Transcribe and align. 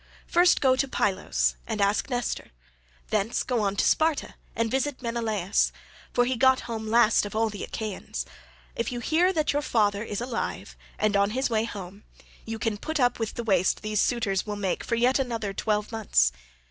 First 0.25 0.61
go 0.61 0.75
to 0.77 0.87
Pylos 0.87 1.57
and 1.67 1.79
ask 1.79 2.09
Nestor; 2.09 2.49
thence 3.11 3.43
go 3.43 3.61
on 3.61 3.75
to 3.75 3.85
Sparta 3.85 4.33
and 4.55 4.71
visit 4.71 5.03
Menelaus, 5.03 5.71
for 6.11 6.25
he 6.25 6.35
got 6.35 6.61
home 6.61 6.87
last 6.87 7.23
of 7.23 7.35
all 7.35 7.51
the 7.51 7.63
Achaeans; 7.63 8.25
if 8.75 8.91
you 8.91 8.99
hear 8.99 9.31
that 9.31 9.53
your 9.53 9.61
father 9.61 10.03
is 10.03 10.19
alive 10.19 10.75
and 10.97 11.15
on 11.15 11.29
his 11.37 11.51
way 11.51 11.65
home, 11.65 12.03
you 12.45 12.57
can 12.57 12.79
put 12.79 12.99
up 12.99 13.19
with 13.19 13.35
the 13.35 13.43
waste 13.43 13.83
these 13.83 14.01
suitors 14.01 14.43
will 14.43 14.55
make 14.55 14.83
for 14.83 14.95
yet 14.95 15.19
another 15.19 15.53
twelve 15.53 15.91
months. 15.91 16.31